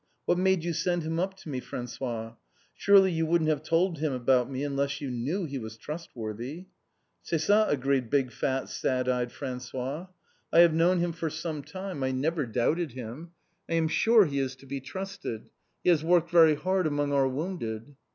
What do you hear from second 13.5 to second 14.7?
I am sure he is to